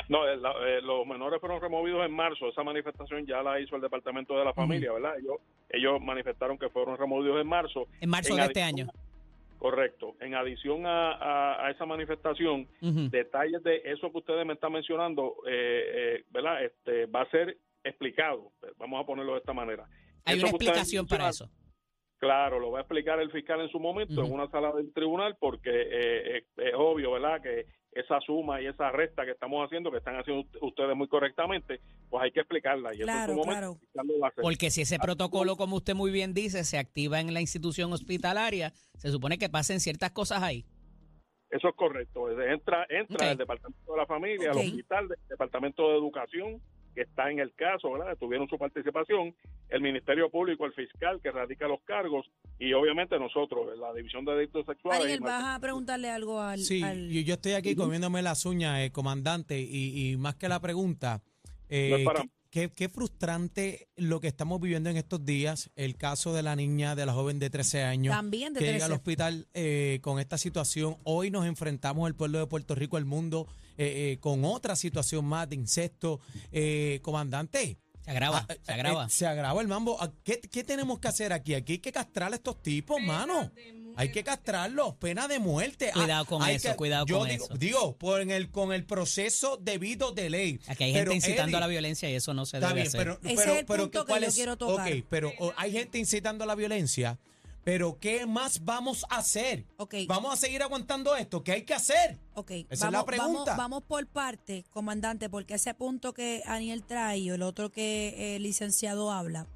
No, 0.10 0.25
la- 0.25 0.56
eh, 0.68 0.81
los 0.81 1.06
menores 1.07 1.40
fueron 1.40 1.60
removidos 1.62 2.06
en 2.06 2.12
marzo. 2.12 2.48
Esa 2.50 2.63
manifestación 2.63 3.25
ya 3.25 3.42
la 3.42 3.60
hizo 3.60 3.75
el 3.75 3.81
Departamento 3.81 4.38
de 4.38 4.46
la 4.46 4.54
Familia, 4.54 4.92
¿verdad? 4.94 5.18
Ellos, 5.18 5.38
ellos 5.69 6.02
manifestaron 6.02 6.57
que 6.57 6.69
fueron 6.69 6.98
removidos 6.98 7.42
en 7.42 7.48
marzo. 7.48 7.88
En 8.02 8.10
marzo 8.10 8.34
En 8.34 8.40
de 8.40 8.46
este 8.46 8.62
año. 8.62 8.88
Correcto. 9.57 10.16
En 10.19 10.36
adición 10.36 10.86
a, 10.86 11.13
a- 11.13 11.66
a 11.68 11.72
esa 11.72 11.86
manifestación, 11.86 12.68
detalles 12.81 13.63
de 13.63 13.81
eso 13.86 14.12
que 14.12 14.18
ustedes 14.19 14.46
me 14.46 14.54
están 14.54 14.74
mencionando, 14.74 15.36
eh, 15.48 16.18
eh, 16.19 16.24
¿verdad? 16.30 16.63
Este, 16.63 17.06
va 17.08 17.22
a 17.22 17.30
ser 17.31 17.58
explicado. 17.84 18.51
Vamos 18.78 19.01
a 19.01 19.06
ponerlo 19.06 19.34
de 19.34 19.40
esta 19.40 19.54
manera. 19.54 19.86
Hay 20.25 20.38
Eso 20.38 20.46
una 20.48 20.51
explicación 20.51 21.08
para 21.08 21.30
eso. 21.30 21.50
Claro, 22.18 22.60
lo 22.60 22.72
va 22.72 22.80
a 22.80 22.81
explicar 22.81 23.19
el 23.19 23.30
fiscal 23.31 23.60
en 23.62 23.69
su 23.69 23.80
momento 23.80 24.24
en 24.24 24.31
una 24.31 24.48
sala 24.50 24.72
del 24.72 24.92
tribunal 24.94 25.36
porque 25.40 25.69
eh, 25.69 26.38
eh, 26.38 26.44
es 26.58 26.74
obvio, 26.75 27.12
¿verdad? 27.12 27.42
Que 27.42 27.66
esa 27.96 28.20
suma 28.22 28.62
y 28.62 28.68
esa 28.68 28.92
resta 28.92 29.26
que 29.26 29.32
estamos 29.32 29.66
haciendo, 29.66 29.90
que 29.90 29.98
están 29.98 30.18
haciendo 30.18 30.46
ustedes 30.62 30.96
muy 30.96 31.08
correctamente, 31.08 31.80
pues 32.10 32.24
hay 32.24 32.32
que 32.32 32.42
explicarla. 32.42 32.94
Y 32.94 32.98
eso 32.98 33.06
Claro, 33.06 33.36
momento 33.36 33.80
claro. 33.94 34.34
Porque 34.42 34.70
si 34.70 34.82
ese 34.82 35.00
protocolo, 35.00 35.56
como 35.56 35.78
usted 35.78 35.96
muy 35.96 36.12
bien 36.12 36.34
dice, 36.34 36.66
se 36.66 36.78
activa 36.78 37.22
en 37.22 37.34
la 37.34 37.40
institución 37.40 37.94
hospitalaria, 37.94 38.72
se 38.98 39.10
supone 39.10 39.38
que 39.38 39.50
pasen 39.50 39.80
ciertas 39.80 40.12
cosas 40.12 40.44
ahí. 40.44 40.66
Eso 41.50 41.70
es 41.70 41.76
correcto. 41.76 42.30
Entra, 42.42 42.86
entra 42.90 43.32
el 43.32 43.38
Departamento 43.38 43.94
de 43.94 43.98
la 43.98 44.06
Familia, 44.06 44.52
Ok. 44.52 44.58
el 44.58 44.68
hospital, 44.68 45.04
el 45.06 45.28
Departamento 45.30 45.90
de 45.90 45.98
Educación, 45.98 46.62
que 46.96 47.02
está 47.02 47.30
en 47.30 47.40
el 47.40 47.54
caso, 47.54 47.92
¿verdad? 47.92 48.18
Tuvieron 48.18 48.48
su 48.48 48.58
participación, 48.58 49.36
el 49.70 49.82
Ministerio 49.82 50.30
Público, 50.30 50.66
el 50.66 50.74
fiscal 50.74 51.20
que 51.22 51.30
radica 51.30 51.68
los 51.68 51.82
cargos 51.84 52.25
y 52.58 52.72
obviamente 52.74 53.20
nosotros, 53.20 53.78
la 53.78 53.94
División 53.94 54.24
de 54.25 54.34
Delitos 54.34 54.66
Sexuales. 54.66 55.04
Ariel, 55.04 55.20
vas 55.20 55.44
a 55.58 55.60
preguntarle 55.60 56.10
algo 56.10 56.42
al... 56.42 56.60
Sí, 56.60 56.82
al- 56.82 57.10
yo, 57.10 57.22
yo 57.22 57.34
estoy 57.36 57.52
aquí 57.52 57.75
comiéndome 57.75 58.22
las 58.22 58.46
uñas, 58.46 58.80
eh, 58.80 58.92
comandante, 58.92 59.60
y, 59.60 60.12
y 60.14 60.18
más 60.18 60.36
que 60.36 60.48
la 60.48 60.60
pregunta, 60.62 61.22
eh, 61.70 61.90
No 61.92 61.96
es 61.98 62.06
para- 62.06 62.24
¿qué, 62.56 62.90
frustrante 62.90 63.90
lo 63.98 64.22
que 64.22 64.28
estamos 64.28 64.62
viviendo 64.62 64.90
en 64.90 64.96
estos 64.96 65.26
días, 65.26 65.72
el 65.76 65.98
caso 65.98 66.34
de 66.34 66.42
la 66.42 66.56
niña, 66.56 66.96
de 66.96 67.06
la 67.06 67.14
joven 67.14 67.38
de 67.38 67.50
13 67.50 67.84
años, 67.84 68.16
También 68.16 68.54
de 68.54 68.62
que 68.62 68.66
llega 68.66 68.86
al 68.86 68.92
13. 68.92 68.94
hospital 68.94 69.48
eh, 69.54 70.00
con 70.02 70.20
esta 70.20 70.38
situación. 70.38 70.98
Hoy 71.04 71.32
nos 71.32 71.46
enfrentamos 71.46 72.08
el 72.08 72.16
pueblo 72.16 72.40
de 72.40 72.48
Puerto 72.48 72.74
Rico, 72.74 72.98
el 72.98 73.06
mundo, 73.06 73.48
eh, 73.78 74.14
eh, 74.14 74.18
con 74.22 74.46
otra 74.46 74.76
situación 74.78 75.26
más 75.26 75.50
de 75.50 75.56
incesto. 75.56 76.22
Eh, 76.52 77.00
comandante. 77.02 77.78
Se 78.06 78.12
agrava, 78.12 78.46
ah, 78.48 78.56
se 78.62 78.72
agrava. 78.72 79.06
eh, 79.06 79.10
se 79.10 79.26
agrava 79.26 79.62
el 79.62 79.68
mambo. 79.68 79.98
Ah, 80.00 80.12
¿Qué, 80.24 80.40
qué 80.40 80.64
tenemos 80.64 81.00
que 81.00 81.08
hacer 81.08 81.34
aquí? 81.34 81.56
Aquí 81.56 81.74
hay 81.74 81.80
que 81.80 81.92
castrar 81.92 82.32
a 82.32 82.36
estos 82.36 82.62
tipos, 82.62 83.02
mano. 83.02 83.52
Hay 83.98 84.12
que 84.12 84.24
castrarlos, 84.24 84.94
pena 84.96 85.28
de 85.28 85.40
muerte. 85.40 85.90
Ah, 85.90 85.94
Cuidado 85.94 86.26
con 86.26 86.44
hay 86.44 86.56
eso, 86.58 86.76
cuidado 86.76 87.06
yo 87.08 87.20
con 87.20 87.30
digo, 87.30 87.46
eso. 87.46 87.54
Digo, 87.58 87.98
por 87.98 88.22
en 88.22 88.30
el, 88.30 88.52
con 88.52 88.74
el 88.74 88.86
proceso 88.86 89.58
debido 89.60 90.12
de 90.12 90.30
ley. 90.30 90.60
Aquí 90.68 90.84
hay 90.84 90.94
Pero, 90.94 91.12
gente 91.12 91.28
incitando 91.28 91.52
Eddie, 91.52 91.58
a 91.58 91.60
la 91.62 91.68
violencia 91.68 92.10
y 92.10 92.14
eso 92.16 92.34
no 92.34 92.46
se 92.46 92.58
Está 92.58 92.68
debe 92.68 92.82
bien, 92.82 92.88
hacer. 92.90 93.00
pero, 93.00 93.14
Ese 93.24 93.36
pero, 93.36 93.54
es 93.54 93.60
el 93.60 93.66
pero 93.66 93.84
punto 93.84 94.06
que 94.06 94.10
¿cuál 94.10 94.22
yo 94.24 94.28
es? 94.28 94.36
quiero 94.36 94.58
tocar. 94.58 94.92
Ok, 94.94 95.04
pero 95.10 95.32
oh, 95.40 95.54
hay 95.58 95.72
gente 95.72 95.98
incitando 95.98 96.44
a 96.44 96.48
la 96.48 96.56
violencia, 96.56 97.18
pero 97.65 97.98
¿qué 98.00 98.27
más 98.27 98.63
vamos 98.63 99.07
a 99.10 99.17
hacer? 99.17 99.65
Ok. 99.77 99.95
Vamos 100.07 100.31
a 100.31 100.38
seguir 100.38 100.62
aguantando 100.62 101.15
esto. 101.15 101.43
¿Qué 101.43 101.51
hay 101.51 101.65
que 101.65 101.74
hacer? 101.74 102.19
Ok, 102.36 102.51
Esa 102.51 102.67
es 102.69 102.79
vamos, 102.79 102.93
la 102.93 103.05
pregunta. 103.05 103.39
Vamos, 103.39 103.57
vamos 103.57 103.84
por 103.86 104.05
parte, 104.05 104.65
comandante, 104.69 105.31
porque 105.31 105.55
ese 105.55 105.74
punto 105.74 106.13
que 106.13 106.43
Aniel 106.45 106.84
trae 106.84 107.17
y 107.17 107.29
el 107.29 107.41
otro 107.41 107.72
que 107.72 108.36
el 108.36 108.43
licenciado 108.43 109.12
habla, 109.12 109.48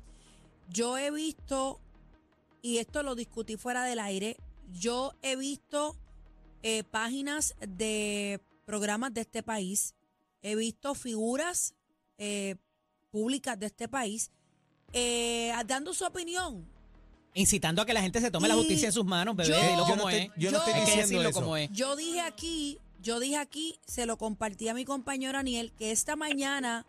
yo 0.70 0.98
he 0.98 1.12
visto, 1.12 1.80
y 2.64 2.80
esto 2.80 3.04
lo 3.04 3.14
discutí 3.14 3.58
fuera 3.58 3.84
del 3.84 4.00
aire, 4.00 4.38
yo 4.72 5.14
he 5.22 5.36
visto 5.36 5.96
eh, 6.64 6.84
páginas 6.86 7.54
de 7.60 8.42
programas 8.66 9.14
de 9.14 9.22
este 9.22 9.44
país, 9.44 9.94
he 10.42 10.56
visto 10.56 10.96
figuras 10.96 11.76
eh, 12.18 12.56
públicas 13.12 13.60
de 13.60 13.68
este 13.68 13.88
país 13.88 14.32
eh, 14.94 15.54
dando 15.68 15.94
su 15.94 16.06
opinión. 16.06 16.79
Incitando 17.34 17.82
a 17.82 17.86
que 17.86 17.94
la 17.94 18.02
gente 18.02 18.20
se 18.22 18.32
tome 18.32 18.48
la 18.48 18.56
justicia 18.56 18.88
en 18.88 18.92
sus 18.94 19.06
manos, 19.06 19.36
bebé. 19.36 19.50
yo- 19.50 19.56
dilo 19.62 19.72
yo 19.72 19.78
no 19.96 20.02
como 20.02 20.10
te- 20.10 20.24
es. 20.24 20.32
yo 20.38 20.52
no 20.52 20.58
estoy 20.58 20.74
Hay 20.74 20.80
que 20.80 20.86
diciendo 20.86 21.08
decirlo 21.10 21.30
eso. 21.30 21.40
como 21.40 21.58
es. 21.58 21.72
Yo 21.72 21.96
dije 21.96 22.22
aquí, 22.22 22.80
yo 23.02 23.20
dije 23.20 23.38
aquí, 23.38 23.80
se 23.86 24.06
lo 24.06 24.18
compartí 24.18 24.68
a 24.68 24.74
mi 24.74 24.84
compañero 24.84 25.38
Aniel, 25.38 25.72
que 25.78 25.92
esta 25.92 26.16
mañana 26.16 26.86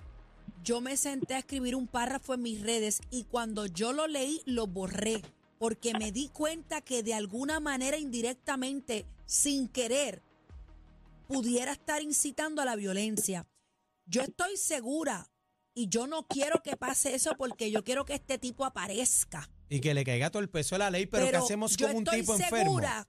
yo 0.65 0.81
me 0.81 0.97
senté 0.97 1.35
a 1.35 1.39
escribir 1.39 1.77
un 1.77 1.87
párrafo 1.87 2.35
en 2.35 2.43
mis 2.43 2.61
redes 2.63 3.01
y 3.11 3.25
cuando 3.25 3.67
yo 3.67 3.93
lo 3.93 4.07
leí 4.07 4.43
lo 4.47 4.67
borré 4.67 5.23
porque 5.59 5.93
me 5.95 6.11
di 6.11 6.29
cuenta 6.29 6.81
que 6.81 7.03
de 7.03 7.13
alguna 7.15 7.61
manera 7.61 7.99
indirectamente, 7.99 9.05
sin 9.27 9.69
querer, 9.69 10.23
pudiera 11.29 11.73
estar 11.73 12.03
incitando 12.03 12.63
a 12.63 12.65
la 12.65 12.77
violencia. 12.77 13.47
Yo 14.07 14.23
estoy 14.23 14.57
segura 14.57 15.31
y 15.75 15.89
yo 15.89 16.07
no 16.07 16.27
quiero 16.27 16.63
que 16.63 16.77
pase 16.77 17.15
eso 17.15 17.35
porque 17.39 17.71
yo 17.71 17.85
quiero 17.85 18.05
que 18.05 18.15
este 18.15 18.39
tipo 18.39 18.65
aparezca. 18.65 19.49
Y 19.71 19.81
que 19.81 19.95
le 19.95 20.05
caiga 20.05 20.31
todo 20.31 20.43
el 20.43 20.51
peso 20.51 20.75
de 20.75 20.81
la 20.81 20.91
ley, 20.91 21.07
pero, 21.07 21.31
¿qué 21.31 21.37
hacemos 21.37 21.77
con 21.79 21.97
un 21.97 22.05
tipo 22.05 22.35
enfermo? 22.35 22.59
segura 22.59 23.09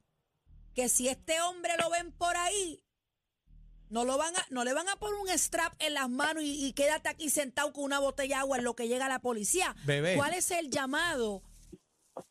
que 0.73 0.87
si 0.89 1.09
este 1.09 1.41
hombre 1.41 1.73
lo 1.77 1.89
ven 1.89 2.11
por 2.13 2.35
ahí, 2.37 2.83
no, 3.89 4.05
lo 4.05 4.17
van 4.17 4.33
a, 4.35 4.45
no 4.51 4.63
le 4.63 4.73
van 4.73 4.87
a 4.87 4.95
poner 4.95 5.19
un 5.19 5.29
strap 5.37 5.73
en 5.79 5.95
las 5.95 6.09
manos 6.09 6.43
y, 6.43 6.65
y 6.65 6.73
quédate 6.73 7.09
aquí 7.09 7.29
sentado 7.29 7.73
con 7.73 7.83
una 7.83 7.99
botella 7.99 8.37
de 8.37 8.41
agua 8.41 8.57
en 8.57 8.63
lo 8.63 8.75
que 8.75 8.87
llega 8.87 9.09
la 9.09 9.19
policía. 9.19 9.75
Bebé. 9.83 10.15
¿Cuál 10.15 10.33
es 10.33 10.49
el 10.51 10.69
llamado? 10.69 11.43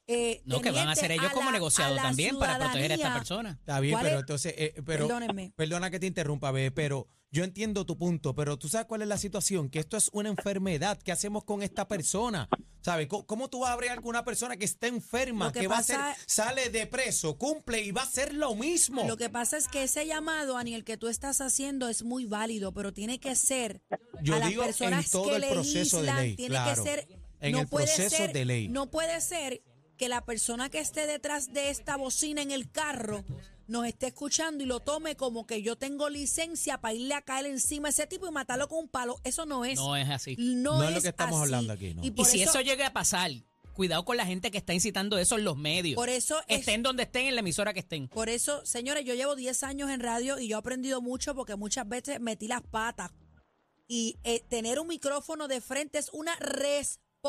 Eh, 0.07 0.43
No, 0.45 0.61
que 0.61 0.71
van 0.71 0.89
a 0.89 0.93
hacer 0.93 1.11
ellos 1.13 1.27
a 1.27 1.33
como 1.33 1.47
la- 1.47 1.53
negociado 1.53 1.97
también 1.97 2.39
para 2.39 2.59
proteger 2.59 2.93
a 2.93 2.95
esta 2.95 3.15
persona. 3.15 3.51
Está 3.61 3.81
bien, 3.81 3.95
¿Cuál 3.95 4.05
pero 4.05 4.17
es? 4.17 4.21
entonces, 4.23 4.55
eh, 4.57 4.75
pero, 4.85 5.07
Perdónenme. 5.07 5.53
perdona 5.57 5.91
que 5.91 5.99
te 6.01 6.07
interrumpa, 6.07 6.51
bebé, 6.51 6.71
pero 6.71 7.09
yo 7.33 7.45
entiendo 7.45 7.87
tu 7.87 7.97
punto, 7.97 8.35
pero 8.35 8.59
tú 8.59 8.69
sabes 8.69 8.87
cuál 8.89 9.03
es 9.03 9.09
la 9.09 9.17
situación, 9.19 9.71
que 9.71 9.79
esto 9.79 9.97
es 9.97 10.11
una 10.13 10.29
enfermedad, 10.31 10.99
¿qué 11.03 11.13
hacemos 11.13 11.45
con 11.45 11.63
esta 11.63 11.87
persona? 11.87 12.49
¿Sabes? 12.83 13.09
¿Cómo, 13.09 13.27
cómo 13.27 13.49
tú 13.51 13.61
vas 13.61 13.71
a 13.71 13.73
abrir 13.75 13.95
con 13.97 14.07
una 14.07 14.25
persona 14.25 14.57
que 14.57 14.65
está 14.65 14.87
enferma, 14.87 15.47
Lo 15.47 15.53
que 15.53 15.61
que, 15.61 15.67
va 15.69 15.77
a 15.77 15.79
pasa- 15.79 16.15
ser, 16.15 16.25
sale 16.27 16.71
de 16.71 16.87
preso, 16.87 17.37
cumple 17.37 17.83
y 17.83 17.93
va 17.93 18.01
a 18.01 18.05
hacer 18.05 18.33
lo 18.35 18.55
mismo? 18.55 19.05
Lo 19.07 19.17
que 19.19 19.29
pasa 19.29 19.59
es 19.59 19.69
que 19.69 19.83
ese 19.83 20.07
llamado, 20.07 20.57
Aniel, 20.57 20.83
que 20.83 20.97
tú 20.97 21.09
estás 21.09 21.41
haciendo 21.43 21.89
es 21.89 22.03
muy 22.03 22.25
válido, 22.25 22.73
pero 22.73 22.93
tiene 22.95 23.21
que 23.21 23.35
ser 23.37 23.83
Yo 24.23 24.35
a 24.37 24.39
las 24.39 24.49
digo 24.49 24.63
en 24.63 24.69
personas 24.69 25.11
todo 25.11 25.29
que 25.29 25.37
el 25.37 25.49
proceso 25.51 26.03
de 26.03 26.13
ley, 26.15 26.37
tiene 26.37 26.55
claro. 26.55 26.83
que 26.83 26.91
ser 26.91 27.09
En 27.41 27.53
no 27.53 27.61
el 27.61 27.69
puede 27.69 27.87
proceso 27.87 28.17
ser- 28.17 28.33
de 28.33 28.45
ley. 28.47 28.69
No 28.69 28.91
puede 28.91 29.21
ser 29.21 29.63
que 30.01 30.09
la 30.09 30.25
persona 30.25 30.71
que 30.71 30.79
esté 30.79 31.07
detrás 31.07 31.53
de 31.53 31.69
esta 31.69 31.97
bocina 31.97 32.41
en 32.41 32.53
el 32.53 32.71
carro 32.71 33.23
nos 33.67 33.85
esté 33.87 34.07
escuchando 34.07 34.65
y 34.65 34.67
lo 34.67 34.81
tome 34.81 35.15
como 35.15 35.47
que 35.47 35.61
yo 35.61 35.77
tengo 35.77 36.09
licencia 36.09 36.81
para 36.81 36.95
irle 36.95 37.13
a 37.13 37.21
caer 37.21 37.45
encima 37.45 37.89
a 37.89 37.91
ese 37.91 38.07
tipo 38.07 38.27
y 38.27 38.31
matarlo 38.31 38.67
con 38.67 38.79
un 38.79 38.89
palo. 38.89 39.21
Eso 39.25 39.45
no 39.45 39.67
es. 39.67 39.77
No 39.79 39.95
es 39.97 40.09
así. 40.09 40.37
No, 40.39 40.79
No 40.79 40.89
es 40.89 40.95
lo 40.95 41.03
que 41.03 41.09
estamos 41.09 41.35
así. 41.35 41.43
hablando 41.45 41.75
aquí, 41.75 41.93
no. 41.93 42.03
Y 42.03 42.15
si 42.25 42.41
eso, 42.41 42.53
eso 42.53 42.61
llega 42.63 42.87
a 42.87 42.93
pasar, 42.95 43.31
cuidado 43.75 44.07
con 44.07 44.17
la 44.17 44.25
gente 44.25 44.51
que 44.51 44.57
está 44.57 44.73
incitando 44.73 45.19
eso 45.19 45.37
en 45.37 45.45
los 45.45 45.59
medios. 45.59 45.97
por 45.97 46.09
eso 46.09 46.41
es- 46.49 46.61
estén 46.61 46.83
donde 46.83 47.03
estén, 47.03 47.27
en 47.27 47.35
la 47.35 47.41
emisora 47.41 47.75
que 47.75 47.81
estén. 47.81 48.09
Por 48.09 48.31
eso, 48.31 48.65
señores, 48.65 49.05
yo 49.05 49.13
llevo 49.15 49.37
10 49.37 49.63
años 49.65 49.91
en 49.91 50.01
radio 50.01 50.39
y 50.39 50.49
yo 50.49 50.57
he 50.57 50.59
aprendido 50.61 51.03
mucho 51.03 51.35
porque 51.35 51.57
muchas 51.57 51.87
veces 51.87 52.21
metí 52.21 52.49
las 52.49 52.63
patas. 52.63 53.11
Y 53.87 54.17
eh, 54.25 54.43
tener 54.49 54.81
un 54.81 54.87
micrófono 54.87 55.47
de 55.47 55.61
frente 55.61 55.99
es 55.99 56.09
una 56.15 56.35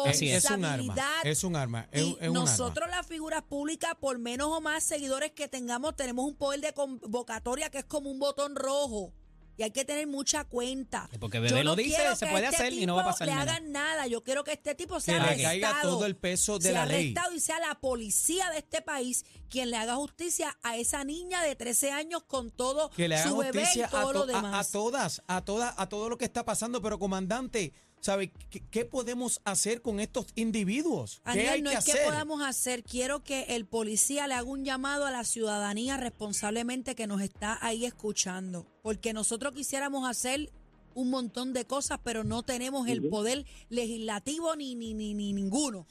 Es, 0.05 0.21
es 0.21 0.45
un 0.45 0.63
arma, 0.63 0.77
responsabilidad. 0.77 1.25
es 1.25 1.43
un 1.43 1.55
arma, 1.55 1.87
es, 1.91 2.01
y 2.01 2.09
es 2.11 2.15
un 2.29 2.37
arma. 2.37 2.49
nosotros 2.51 2.89
las 2.89 3.05
figuras 3.07 3.41
públicas, 3.43 3.91
por 3.99 4.17
menos 4.19 4.47
o 4.49 4.61
más 4.61 4.83
seguidores 4.83 5.31
que 5.31 5.47
tengamos, 5.49 5.95
tenemos 5.97 6.25
un 6.25 6.35
poder 6.35 6.61
de 6.61 6.73
convocatoria 6.73 7.69
que 7.69 7.79
es 7.79 7.85
como 7.85 8.09
un 8.09 8.19
botón 8.19 8.55
rojo. 8.55 9.13
Y 9.57 9.63
hay 9.63 9.71
que 9.71 9.83
tener 9.85 10.07
mucha 10.07 10.45
cuenta. 10.45 11.07
Porque 11.19 11.39
Bebé 11.39 11.49
Yo 11.49 11.63
lo 11.63 11.71
no 11.71 11.75
dice, 11.75 11.97
se 12.15 12.25
que 12.25 12.31
puede 12.31 12.45
este 12.45 12.55
hacer 12.55 12.73
y 12.73 12.85
no 12.85 12.95
va 12.95 13.01
a 13.01 13.05
pasar 13.05 13.27
le 13.27 13.35
nada. 13.35 13.51
hagan 13.55 13.71
nada. 13.71 14.07
Yo 14.07 14.23
quiero 14.23 14.43
que 14.45 14.53
este 14.53 14.73
tipo 14.75 14.95
Que 14.95 15.01
sea 15.01 15.15
le 15.19 15.21
arrestado. 15.25 15.43
caiga 15.49 15.81
todo 15.83 16.05
el 16.05 16.15
peso 16.15 16.57
de 16.57 16.69
sea 16.69 16.79
la 16.79 16.85
ley. 16.85 16.95
arrestado 17.11 17.35
y 17.35 17.39
sea 17.41 17.59
la 17.59 17.75
policía 17.75 18.49
de 18.49 18.59
este 18.59 18.81
país 18.81 19.23
quien 19.49 19.69
le 19.69 19.77
haga 19.77 19.95
justicia 19.97 20.57
a 20.63 20.77
esa 20.77 21.03
niña 21.03 21.43
de 21.43 21.55
13 21.55 21.91
años 21.91 22.23
con 22.23 22.49
todo 22.49 22.89
que 22.91 23.07
le 23.09 23.17
hagan 23.17 23.29
su 23.29 23.37
bebé 23.37 23.59
justicia 23.59 23.87
y 23.87 23.91
todo 23.91 24.09
a, 24.09 24.13
lo 24.13 24.23
a- 24.23 24.25
demás. 24.25 24.67
a 24.67 24.71
todas, 24.71 25.21
a 25.27 25.41
todas, 25.43 25.75
a 25.77 25.89
todo 25.89 26.09
lo 26.09 26.17
que 26.17 26.25
está 26.25 26.43
pasando. 26.45 26.81
Pero 26.81 26.97
comandante, 26.97 27.73
¿sabe 28.01 28.31
qué, 28.49 28.61
qué 28.69 28.83
podemos 28.85 29.39
hacer 29.45 29.81
con 29.81 29.99
estos 29.99 30.25
individuos? 30.35 31.21
¿Qué 31.23 31.31
Aniel, 31.31 31.49
hay 31.49 31.61
no 31.61 31.69
que 31.71 31.77
es 31.77 31.85
que 31.85 31.91
hacer? 31.93 32.05
podamos 32.05 32.41
hacer, 32.41 32.83
quiero 32.83 33.23
que 33.23 33.43
el 33.55 33.65
policía 33.65 34.27
le 34.27 34.33
haga 34.33 34.49
un 34.49 34.65
llamado 34.65 35.05
a 35.05 35.11
la 35.11 35.23
ciudadanía 35.23 35.97
responsablemente 35.97 36.95
que 36.95 37.07
nos 37.07 37.21
está 37.21 37.57
ahí 37.61 37.85
escuchando, 37.85 38.65
porque 38.83 39.13
nosotros 39.13 39.53
quisiéramos 39.53 40.09
hacer 40.09 40.51
un 40.93 41.09
montón 41.09 41.53
de 41.53 41.65
cosas, 41.65 41.99
pero 42.03 42.23
no 42.25 42.43
tenemos 42.43 42.87
el 42.89 43.07
poder 43.07 43.45
legislativo 43.69 44.55
ni, 44.57 44.75
ni, 44.75 44.93
ni, 44.93 45.13
ni 45.13 45.31
ninguno. 45.31 45.87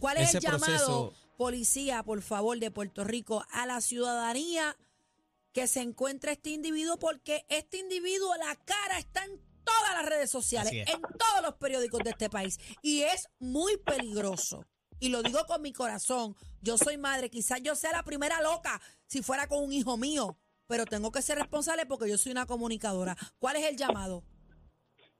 ¿Cuál 0.00 0.18
es 0.18 0.34
el 0.34 0.40
llamado, 0.40 1.10
proceso- 1.10 1.12
policía, 1.36 2.02
por 2.02 2.22
favor, 2.22 2.58
de 2.58 2.70
Puerto 2.70 3.04
Rico, 3.04 3.44
a 3.50 3.66
la 3.66 3.80
ciudadanía 3.80 4.76
que 5.52 5.66
se 5.66 5.80
encuentre 5.80 6.32
este 6.32 6.50
individuo? 6.50 6.98
Porque 6.98 7.44
este 7.48 7.78
individuo, 7.78 8.34
la 8.36 8.54
cara 8.64 8.98
está 8.98 9.24
en 9.24 9.38
todas 9.68 9.94
las 10.02 10.06
redes 10.08 10.30
sociales, 10.30 10.68
Así 10.70 10.80
es. 10.80 10.88
en 10.94 11.00
todos 11.02 11.42
los 11.42 11.54
periódicos 11.54 12.00
de 12.04 12.10
este 12.10 12.28
país, 12.30 12.58
y 12.82 13.02
es 13.02 13.28
muy 13.38 13.76
peligroso. 13.78 14.64
Y 15.00 15.10
lo 15.10 15.22
digo 15.22 15.38
con 15.46 15.62
mi 15.62 15.72
corazón. 15.72 16.34
Yo 16.60 16.76
soy 16.76 16.96
madre, 16.98 17.30
quizás 17.30 17.62
yo 17.62 17.74
sea 17.76 17.92
la 17.92 18.02
primera 18.02 18.42
loca 18.42 18.80
si 19.06 19.22
fuera 19.22 19.46
con 19.46 19.62
un 19.62 19.72
hijo 19.72 19.96
mío, 19.96 20.36
pero 20.66 20.84
tengo 20.86 21.12
que 21.12 21.22
ser 21.22 21.38
responsable 21.38 21.86
porque 21.86 22.08
yo 22.10 22.18
soy 22.18 22.32
una 22.32 22.46
comunicadora. 22.46 23.16
¿Cuál 23.38 23.56
es 23.56 23.64
el 23.70 23.76
llamado? 23.76 24.24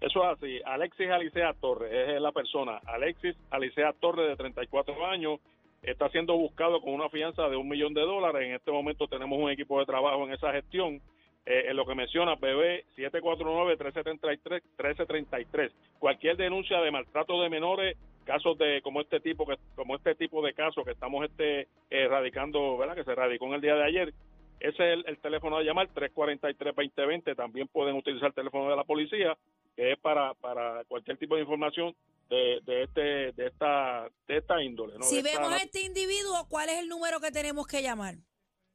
Eso 0.02 0.24
es 0.24 0.36
así. 0.36 0.60
Alexis 0.66 1.12
Alicea 1.12 1.54
Torres 1.62 1.92
es 2.16 2.20
la 2.20 2.32
persona. 2.32 2.78
Alexis 2.88 3.36
Alicea 3.52 3.94
Torres, 4.02 4.30
de 4.30 4.36
34 4.36 5.06
años, 5.06 5.40
está 5.82 6.10
siendo 6.10 6.36
buscado 6.36 6.82
con 6.82 6.94
una 6.94 7.10
fianza 7.10 7.48
de 7.50 7.56
un 7.56 7.70
millón 7.70 7.94
de 7.94 8.02
dólares. 8.02 8.48
En 8.48 8.56
este 8.56 8.72
momento 8.72 9.08
tenemos 9.08 9.40
un 9.40 9.50
equipo 9.50 9.80
de 9.80 9.86
trabajo 9.86 10.26
en 10.26 10.34
esa 10.34 10.52
gestión. 10.52 11.00
Eh, 11.46 11.68
en 11.70 11.78
lo 11.78 11.86
que 11.86 11.96
menciona, 11.96 12.36
BB 12.36 12.84
749-1333. 12.96 15.72
Cualquier 15.98 16.36
denuncia 16.38 16.82
de 16.82 16.92
maltrato 16.92 17.42
de 17.42 17.50
menores, 17.50 17.98
casos 18.24 18.56
de 18.60 18.84
como 18.84 19.02
este 19.02 19.20
tipo 19.20 19.48
que 19.48 19.56
como 19.76 19.96
este 19.96 20.14
tipo 20.14 20.46
de 20.46 20.54
casos 20.54 20.86
que 20.86 20.92
estamos 20.92 21.26
este 21.26 21.68
eh, 21.90 22.08
radicando, 22.08 22.78
¿verdad? 22.78 22.94
Que 22.96 23.04
se 23.04 23.16
radicó 23.16 23.48
en 23.48 23.54
el 23.54 23.62
día 23.62 23.74
de 23.76 23.84
ayer. 23.84 24.14
Ese 24.60 24.70
es 24.70 24.80
el, 24.80 25.04
el 25.08 25.18
teléfono 25.18 25.58
a 25.58 25.64
llamar, 25.64 25.90
343-2020. 25.96 27.36
También 27.36 27.68
pueden 27.68 27.96
utilizar 27.96 28.28
el 28.28 28.36
teléfono 28.36 28.70
de 28.70 28.76
la 28.76 28.84
policía, 28.84 29.36
que 29.76 29.94
es 29.94 30.00
para, 30.00 30.36
para 30.36 30.84
cualquier 30.84 31.18
tipo 31.18 31.34
de 31.36 31.42
información 31.42 31.96
de, 32.30 32.62
de 32.66 32.84
este 32.84 33.32
de 33.34 33.48
esta 33.48 34.08
de 34.28 34.38
esta 34.38 34.64
índole. 34.64 34.98
¿no? 34.98 35.04
si 35.04 35.18
De 35.18 35.24
vemos 35.24 35.52
a 35.52 35.58
este 35.58 35.82
individuo, 35.82 36.48
¿cuál 36.50 36.70
es 36.70 36.78
el 36.80 36.88
número 36.88 37.20
que 37.20 37.32
tenemos 37.32 37.68
que 37.68 37.82
llamar? 37.82 38.16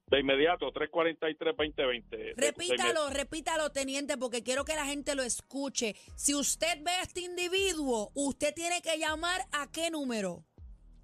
de 0.07 0.21
inmediato, 0.21 0.71
343-2020. 0.71 2.11
De- 2.11 2.19
de 2.19 2.35
Repítalo, 2.37 3.09
repítalo, 3.09 3.73
teniente, 3.73 4.19
porque 4.19 4.43
quiero 4.43 4.67
que 4.67 4.75
la 4.75 4.85
gente 4.85 5.15
lo 5.15 5.23
escuche. 5.23 5.95
Si 6.15 6.35
usted 6.35 6.83
ve 6.83 6.91
a 6.91 7.01
este 7.03 7.23
individuo, 7.23 8.11
usted 8.15 8.53
tiene 8.55 8.83
que 8.83 8.99
llamar 8.99 9.41
a 9.53 9.67
qué 9.73 9.91
número. 9.91 10.45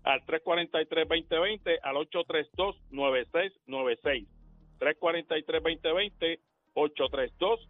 al 0.04 0.20
343-2020 0.26 1.78
al 1.82 1.96
832-9696. 1.96 4.26
343-2020 4.78 6.38
832-9696. 6.74 7.68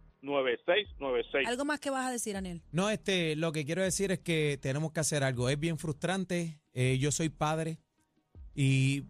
¿Algo 1.47 1.65
más 1.65 1.79
que 1.79 1.89
vas 1.89 2.05
a 2.07 2.11
decir, 2.11 2.35
Anel? 2.37 2.61
No, 2.71 2.89
este, 2.89 3.35
lo 3.35 3.51
que 3.51 3.65
quiero 3.65 3.81
decir 3.81 4.11
es 4.11 4.19
que 4.19 4.59
tenemos 4.61 4.91
que 4.91 4.99
hacer 4.99 5.23
algo. 5.23 5.49
Es 5.49 5.59
bien 5.59 5.77
frustrante. 5.77 6.59
Eh, 6.73 6.97
yo 6.99 7.11
soy 7.11 7.29
padre 7.29 7.79
y 8.55 9.03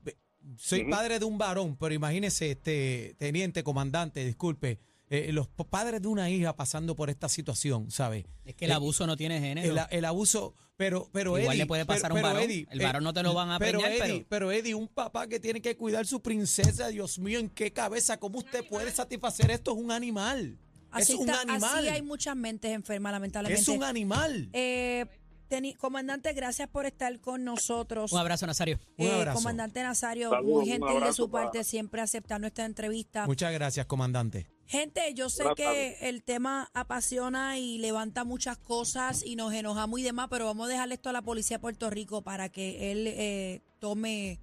soy 0.57 0.85
padre 0.89 1.19
de 1.19 1.25
un 1.25 1.37
varón, 1.37 1.75
pero 1.77 1.93
imagínese, 1.93 2.51
este, 2.51 3.15
teniente, 3.17 3.63
comandante, 3.63 4.25
disculpe, 4.25 4.79
eh, 5.09 5.31
los 5.33 5.47
padres 5.49 6.01
de 6.01 6.07
una 6.07 6.29
hija 6.29 6.55
pasando 6.55 6.95
por 6.95 7.09
esta 7.09 7.27
situación, 7.27 7.91
¿sabe? 7.91 8.25
Es 8.45 8.55
que 8.55 8.65
el 8.65 8.71
Eh, 8.71 8.75
abuso 8.75 9.05
no 9.05 9.17
tiene 9.17 9.39
género. 9.41 9.73
El, 9.73 9.79
el 9.97 10.05
abuso, 10.05 10.55
pero, 10.77 11.09
pero 11.11 11.37
Igual 11.37 11.55
Eddie, 11.55 11.63
le 11.63 11.65
puede 11.67 11.85
pasar 11.85 12.13
pero- 12.13 12.25
a 12.25 12.29
un 12.29 12.33
varón. 12.35 12.49
Eddie, 12.49 12.65
El 12.71 12.79
varón 12.79 13.03
no 13.03 13.13
te 13.13 13.21
lo 13.21 13.33
van 13.33 13.51
a 13.51 13.59
pero 13.59 13.79
preñar, 13.79 13.97
Eddie, 14.07 14.13
pero- 14.19 14.25
pero 14.29 14.51
Eddie, 14.53 14.73
un 14.73 14.87
papá 14.87 15.27
que 15.27 15.39
tiene 15.39 15.61
que 15.61 15.75
cuidar 15.75 16.07
su 16.07 16.21
princesa, 16.21 16.87
Dios 16.87 17.19
mío, 17.19 17.39
¿en 17.39 17.49
qué 17.49 17.73
cabeza? 17.73 18.17
¿Cómo 18.17 18.39
usted 18.39 18.65
puede 18.69 18.89
satisfacer 18.91 19.51
esto? 19.51 19.71
Es 19.73 19.77
un 19.77 19.91
animal. 19.91 20.57
Así, 20.91 21.13
es 21.13 21.19
un 21.19 21.29
está- 21.29 21.41
animal. 21.41 21.79
así 21.79 21.87
hay 21.89 22.01
muchas 22.01 22.35
mentes 22.35 22.71
enfermas, 22.71 23.11
lamentablemente. 23.11 23.61
es 23.61 23.67
un 23.67 23.83
animal. 23.83 24.49
Eh, 24.53 25.05
teni- 25.49 25.75
comandante, 25.77 26.31
gracias 26.33 26.67
por 26.69 26.85
estar 26.85 27.19
con 27.19 27.43
nosotros. 27.43 28.11
Un 28.11 28.19
abrazo, 28.19 28.45
Nazario. 28.47 28.79
Un 28.97 29.07
Eh, 29.07 29.11
abrazo. 29.13 29.37
comandante 29.39 29.83
Nazario, 29.83 30.31
muy 30.43 30.53
un 30.53 30.65
gentil 30.65 30.99
de 31.03 31.13
su 31.13 31.29
para- 31.29 31.45
parte, 31.45 31.63
siempre 31.63 32.01
aceptando 32.01 32.47
esta 32.47 32.65
entrevista. 32.65 33.25
Muchas 33.25 33.51
gracias, 33.53 33.85
comandante. 33.85 34.47
Gente, 34.67 35.13
yo 35.13 35.29
sé 35.29 35.43
que 35.57 35.97
el 36.01 36.23
tema 36.23 36.69
apasiona 36.73 37.57
y 37.59 37.77
levanta 37.79 38.23
muchas 38.23 38.57
cosas 38.57 39.21
y 39.25 39.35
nos 39.35 39.53
enojamos 39.53 39.99
y 39.99 40.03
demás, 40.03 40.27
pero 40.29 40.45
vamos 40.45 40.67
a 40.67 40.69
dejarle 40.69 40.95
esto 40.95 41.09
a 41.09 41.13
la 41.13 41.21
policía 41.21 41.57
de 41.57 41.61
Puerto 41.61 41.89
Rico 41.89 42.21
para 42.21 42.47
que 42.47 42.91
él 42.93 43.05
eh, 43.07 43.61
tome, 43.79 44.39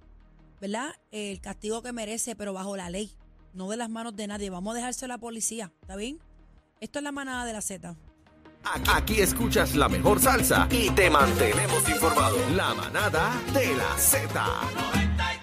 ¿verdad? 0.61 0.91
El 1.09 1.41
castigo 1.41 1.81
que 1.81 1.93
merece, 1.93 2.35
pero 2.35 2.53
bajo 2.53 2.77
la 2.77 2.91
ley, 2.91 3.09
no 3.55 3.69
de 3.71 3.77
las 3.77 3.89
manos 3.89 4.15
de 4.15 4.27
nadie. 4.27 4.51
Vamos 4.51 4.73
a 4.73 4.77
dejárselo 4.77 5.13
a 5.13 5.17
la 5.17 5.19
policía, 5.21 5.71
¿está 5.81 5.95
bien? 5.95 6.19
Esto 6.79 6.99
es 6.99 7.03
la 7.03 7.11
manada 7.11 7.43
de 7.45 7.53
la 7.53 7.61
Z. 7.61 7.95
Aquí, 8.93 9.19
escuchas 9.19 9.75
la 9.75 9.89
mejor 9.89 10.19
salsa 10.19 10.67
y 10.71 10.89
te 10.91 11.09
mantenemos 11.09 11.89
informado. 11.89 12.37
La 12.55 12.73
manada 12.73 13.31
de 13.53 13.75
la 13.75 13.97
Z. 13.97 15.08